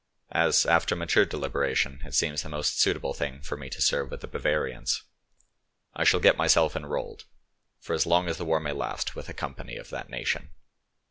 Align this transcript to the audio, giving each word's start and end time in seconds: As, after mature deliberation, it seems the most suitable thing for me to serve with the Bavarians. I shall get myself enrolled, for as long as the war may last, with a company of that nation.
As, 0.33 0.65
after 0.65 0.95
mature 0.95 1.25
deliberation, 1.25 2.01
it 2.03 2.15
seems 2.15 2.41
the 2.41 2.49
most 2.49 2.79
suitable 2.79 3.13
thing 3.13 3.39
for 3.39 3.55
me 3.55 3.69
to 3.69 3.79
serve 3.79 4.09
with 4.09 4.21
the 4.21 4.27
Bavarians. 4.27 5.03
I 5.93 6.05
shall 6.05 6.19
get 6.19 6.37
myself 6.37 6.75
enrolled, 6.75 7.25
for 7.79 7.93
as 7.93 8.07
long 8.07 8.27
as 8.27 8.37
the 8.39 8.45
war 8.45 8.59
may 8.59 8.71
last, 8.73 9.15
with 9.15 9.29
a 9.29 9.33
company 9.35 9.77
of 9.77 9.91
that 9.91 10.09
nation. 10.09 10.49